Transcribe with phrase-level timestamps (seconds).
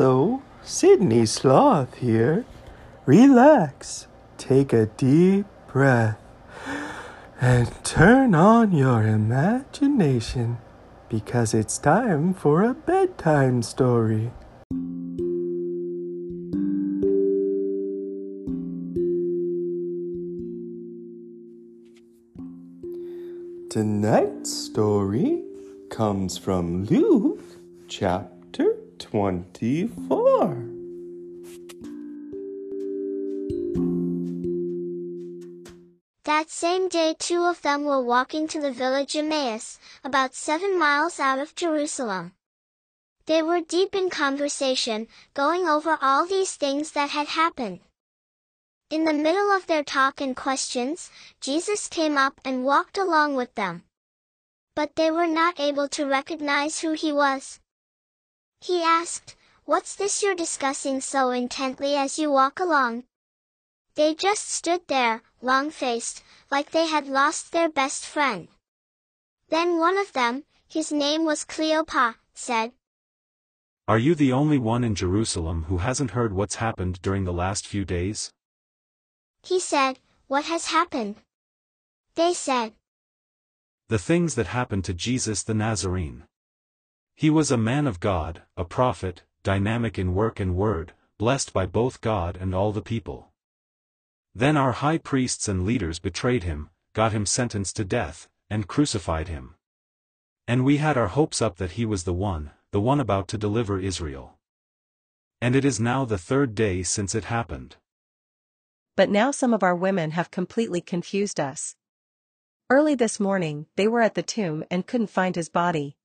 [0.00, 2.44] Hello, Sydney Sloth here.
[3.04, 6.20] Relax, take a deep breath,
[7.40, 10.58] and turn on your imagination
[11.08, 14.30] because it's time for a bedtime story.
[23.68, 25.42] Tonight's story
[25.90, 27.42] comes from Luke
[27.88, 28.37] chapter
[29.10, 30.68] 24.
[36.24, 41.18] That same day two of them were walking to the village Emmaus, about seven miles
[41.18, 42.34] out of Jerusalem.
[43.24, 47.80] They were deep in conversation, going over all these things that had happened.
[48.90, 53.54] In the middle of their talk and questions, Jesus came up and walked along with
[53.54, 53.84] them.
[54.76, 57.58] But they were not able to recognize who he was.
[58.60, 63.04] He asked, What's this you're discussing so intently as you walk along?
[63.94, 68.48] They just stood there, long-faced, like they had lost their best friend.
[69.48, 72.72] Then one of them, his name was Cleopas, said,
[73.86, 77.66] Are you the only one in Jerusalem who hasn't heard what's happened during the last
[77.66, 78.30] few days?
[79.42, 81.16] He said, What has happened?
[82.14, 82.74] They said,
[83.88, 86.27] The things that happened to Jesus the Nazarene.
[87.18, 91.66] He was a man of God, a prophet, dynamic in work and word, blessed by
[91.66, 93.32] both God and all the people.
[94.36, 99.26] Then our high priests and leaders betrayed him, got him sentenced to death, and crucified
[99.26, 99.56] him.
[100.46, 103.36] And we had our hopes up that he was the one, the one about to
[103.36, 104.38] deliver Israel.
[105.40, 107.78] And it is now the third day since it happened.
[108.94, 111.74] But now some of our women have completely confused us.
[112.70, 115.97] Early this morning, they were at the tomb and couldn't find his body.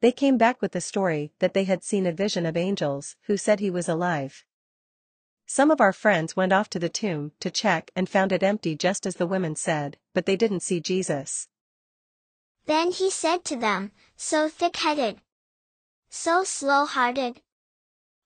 [0.00, 3.36] They came back with the story that they had seen a vision of angels who
[3.36, 4.44] said he was alive.
[5.46, 8.76] Some of our friends went off to the tomb to check and found it empty
[8.76, 11.48] just as the women said, but they didn't see Jesus.
[12.66, 15.20] Then he said to them, So thick-headed,
[16.10, 17.40] so slow-hearted.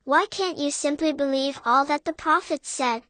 [0.04, 3.04] Why can't you simply believe all that the prophets said?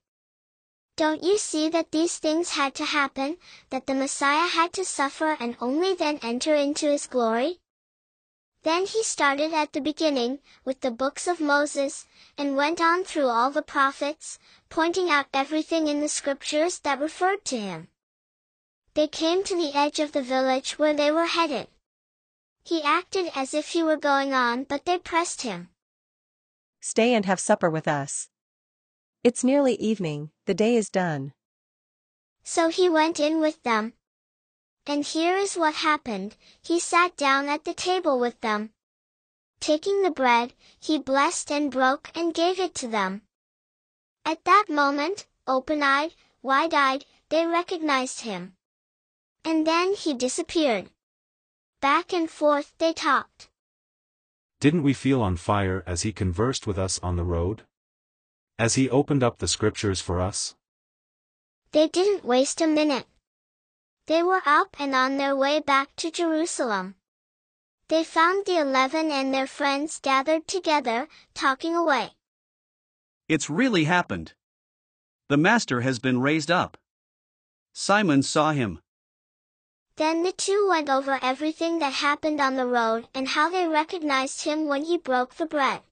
[0.96, 3.38] Don't you see that these things had to happen,
[3.70, 7.61] that the Messiah had to suffer and only then enter into his glory?
[8.62, 12.06] Then he started at the beginning, with the books of Moses,
[12.38, 17.44] and went on through all the prophets, pointing out everything in the scriptures that referred
[17.46, 17.88] to him.
[18.94, 21.68] They came to the edge of the village where they were headed.
[22.62, 25.70] He acted as if he were going on but they pressed him.
[26.80, 28.28] Stay and have supper with us.
[29.24, 31.32] It's nearly evening, the day is done.
[32.44, 33.94] So he went in with them.
[34.86, 38.70] And here is what happened, he sat down at the table with them.
[39.60, 43.22] Taking the bread, he blessed and broke and gave it to them.
[44.24, 48.54] At that moment, open-eyed, wide-eyed, they recognized him.
[49.44, 50.90] And then he disappeared.
[51.80, 53.48] Back and forth they talked.
[54.60, 57.62] Didn't we feel on fire as he conversed with us on the road?
[58.58, 60.54] As he opened up the scriptures for us?
[61.72, 63.06] They didn't waste a minute.
[64.06, 66.96] They were up and on their way back to Jerusalem.
[67.88, 72.10] They found the eleven and their friends gathered together, talking away.
[73.28, 74.32] It's really happened.
[75.28, 76.76] The Master has been raised up.
[77.74, 78.80] Simon saw him.
[79.96, 84.44] Then the two went over everything that happened on the road and how they recognized
[84.44, 85.82] him when he broke the bread.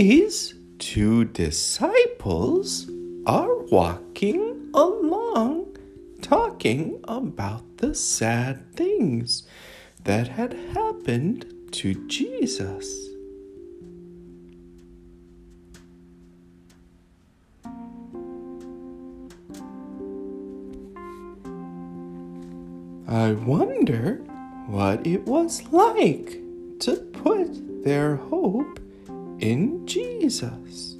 [0.00, 2.90] These two disciples
[3.26, 5.76] are walking along,
[6.22, 9.42] talking about the sad things
[10.04, 13.10] that had happened to Jesus.
[23.06, 24.14] I wonder
[24.66, 26.40] what it was like
[26.78, 28.80] to put their hope
[29.40, 30.96] in Jesus.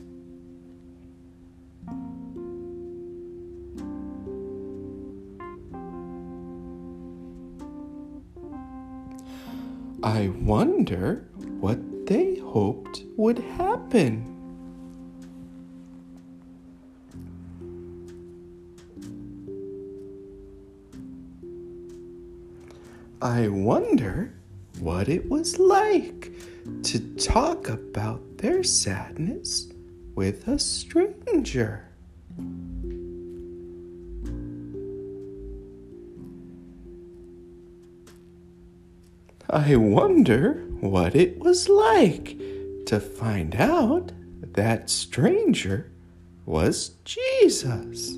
[10.03, 11.29] I wonder
[11.61, 14.27] what they hoped would happen.
[23.21, 24.33] I wonder
[24.79, 26.33] what it was like
[26.85, 29.69] to talk about their sadness
[30.15, 31.85] with a stranger.
[39.51, 42.39] I wonder what it was like
[42.87, 45.91] to find out that stranger
[46.47, 48.17] was Jesus.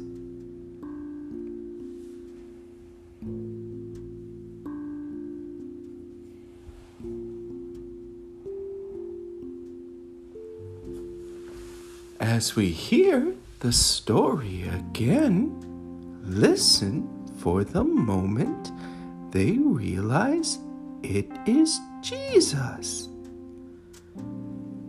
[12.32, 15.52] As we hear the story again,
[16.24, 17.06] listen
[17.36, 18.72] for the moment
[19.32, 20.58] they realize
[21.02, 23.10] it is Jesus.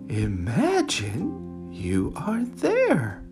[0.08, 3.26] Imagine you are there.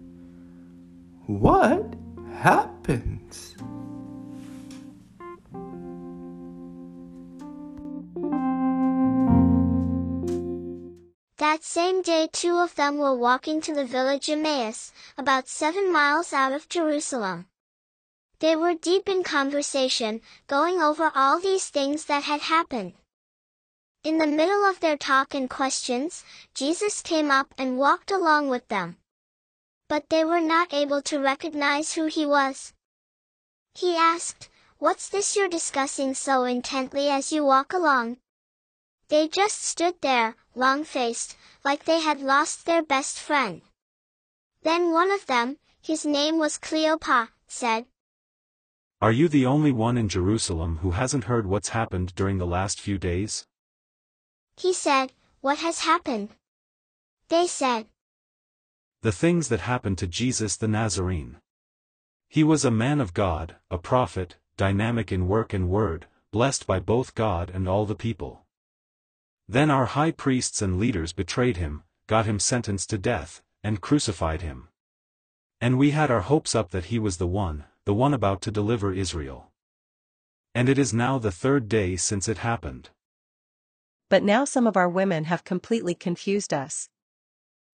[1.28, 1.96] What
[2.36, 3.56] happens?
[11.62, 16.34] That same day two of them were walking to the village Emmaus, about seven miles
[16.34, 17.50] out of Jerusalem.
[18.40, 22.94] They were deep in conversation, going over all these things that had happened.
[24.04, 26.24] In the middle of their talk and questions,
[26.56, 28.98] Jesus came up and walked along with them.
[29.88, 32.74] But they were not able to recognize who he was.
[33.76, 34.50] He asked,
[34.80, 38.18] What's this you're discussing so intently as you walk along?
[39.10, 43.62] They just stood there, long-faced, like they had lost their best friend.
[44.64, 47.86] Then one of them, his name was Cleopas, said,
[49.02, 52.80] Are you the only one in Jerusalem who hasn't heard what's happened during the last
[52.80, 53.46] few days?
[54.58, 56.30] He said, What has happened?
[57.30, 57.88] They said,
[59.02, 61.38] The things that happened to Jesus the Nazarene.
[62.28, 66.80] He was a man of God, a prophet, dynamic in work and word, blessed by
[66.80, 68.46] both God and all the people.
[69.48, 74.42] Then our high priests and leaders betrayed him, got him sentenced to death, and crucified
[74.42, 74.70] him.
[75.60, 78.52] And we had our hopes up that he was the one, the one about to
[78.52, 79.52] deliver Israel.
[80.56, 82.90] And it is now the third day since it happened.
[84.10, 86.90] But now some of our women have completely confused us.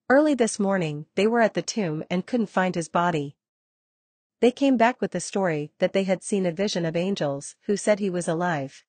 [0.09, 3.35] Early this morning, they were at the tomb and couldn't find his body.
[4.39, 7.75] They came back with the story that they had seen a vision of angels who
[7.75, 8.85] said he was alive.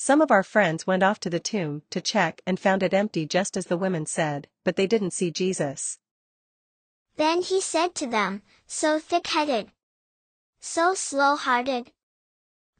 [0.00, 3.26] Some of our friends went off to the tomb to check and found it empty
[3.26, 5.98] just as the women said, but they didn't see Jesus.
[7.16, 9.72] Then he said to them, So thick-headed,
[10.60, 11.90] so slow-hearted.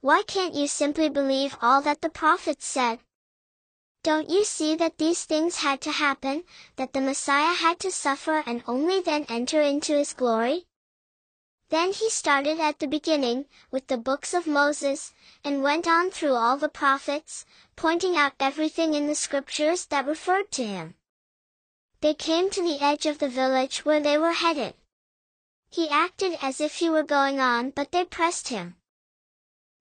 [0.01, 3.01] Why can't you simply believe all that the prophets said?
[4.05, 6.45] Don't you see that these things had to happen,
[6.77, 10.68] that the Messiah had to suffer and only then enter into his glory?
[11.71, 15.13] Then he started at the beginning, with the books of Moses,
[15.45, 17.45] and went on through all the prophets,
[17.77, 20.95] pointing out everything in the scriptures that referred to him.
[22.01, 24.75] They came to the edge of the village where they were headed.
[25.69, 28.77] He acted as if he were going on but they pressed him.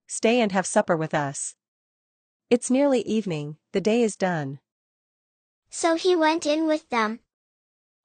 [0.06, 1.54] Stay and have supper with us.
[2.50, 4.58] It's nearly evening, the day is done.
[5.70, 7.20] So he went in with them,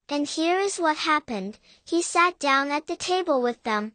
[0.08, 3.92] and here is what happened, he sat down at the table with them.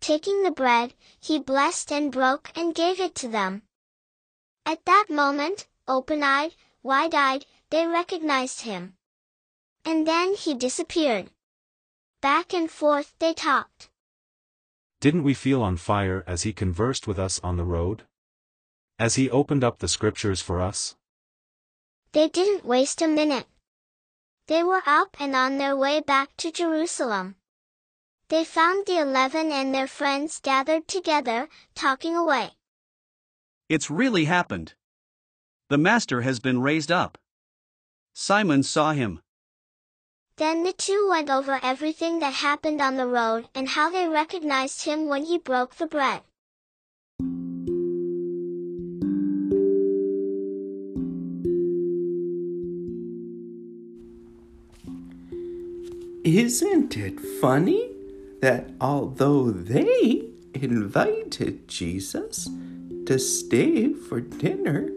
[0.00, 3.62] Taking the bread, he blessed and broke and gave it to them.
[4.66, 8.94] At that moment, open-eyed, wide-eyed, they recognized him.
[9.84, 11.30] And then he disappeared.
[12.20, 13.90] Back and forth they talked.
[15.00, 18.02] Didn't we feel on fire as he conversed with us on the road?
[18.98, 20.94] As he opened up the scriptures for us?
[22.12, 23.46] They didn't waste a minute.
[24.48, 27.36] They were up and on their way back to Jerusalem.
[28.28, 32.52] They found the eleven and their friends gathered together, talking away.
[33.68, 34.74] It's really happened.
[35.68, 37.18] The Master has been raised up.
[38.14, 39.22] Simon saw him.
[40.36, 44.84] Then the two went over everything that happened on the road and how they recognized
[44.84, 46.22] him when he broke the bread.
[56.34, 57.90] Isn't it funny
[58.40, 62.48] that although they invited Jesus
[63.04, 64.88] to stay for dinner,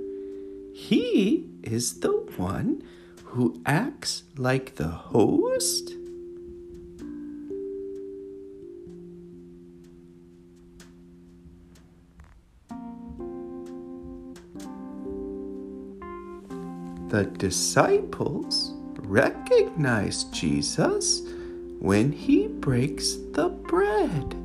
[0.74, 2.82] he is the one
[3.26, 5.92] who acts like the host?
[17.10, 18.75] The disciples
[19.06, 21.22] recognize Jesus
[21.80, 24.36] when he breaks the bread.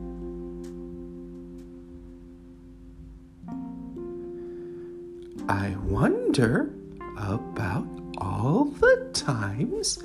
[5.49, 6.71] I wonder
[7.17, 7.87] about
[8.19, 10.03] all the times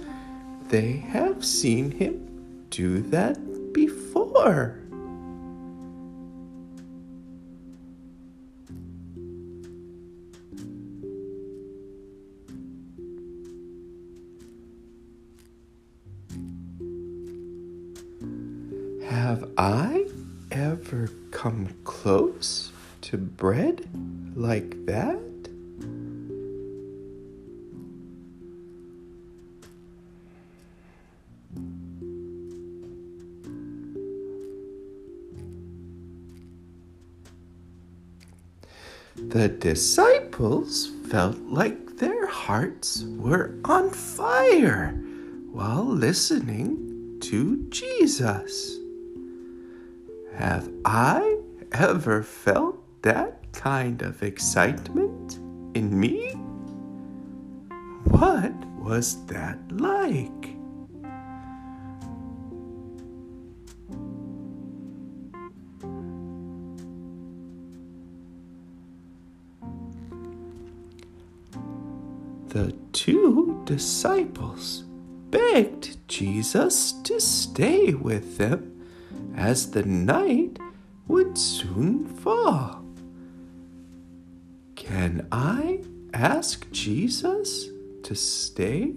[0.69, 3.37] they have seen him do that
[3.73, 4.84] before.
[19.57, 20.05] I
[20.51, 23.87] ever come close to bread
[24.35, 25.19] like that?
[39.15, 45.01] The disciples felt like their hearts were on fire
[45.51, 48.84] while listening to Jesus.
[50.37, 51.37] Have I
[51.71, 55.37] ever felt that kind of excitement
[55.75, 56.31] in me?
[58.03, 60.29] What was that like?
[72.49, 74.83] The two disciples
[75.31, 78.74] begged Jesus to stay with them
[79.35, 80.57] as the night
[81.07, 82.83] would soon fall.
[84.75, 85.81] Can I
[86.13, 87.69] ask Jesus
[88.03, 88.93] to stay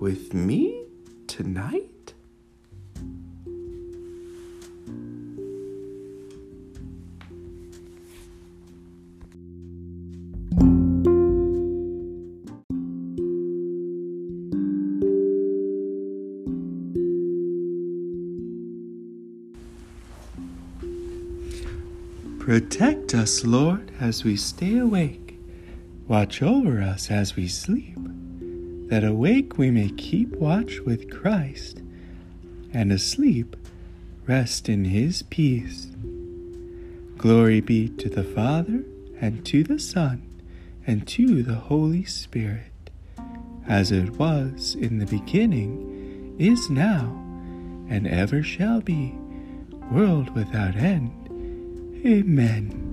[0.00, 0.84] with me
[1.26, 1.91] tonight?
[22.52, 25.38] Protect us, Lord, as we stay awake.
[26.06, 27.96] Watch over us as we sleep,
[28.90, 31.80] that awake we may keep watch with Christ,
[32.74, 33.56] and asleep
[34.26, 35.86] rest in his peace.
[37.16, 38.84] Glory be to the Father,
[39.18, 40.20] and to the Son,
[40.86, 42.90] and to the Holy Spirit,
[43.66, 47.18] as it was in the beginning, is now,
[47.88, 49.14] and ever shall be,
[49.90, 51.21] world without end.
[52.04, 52.91] Amen.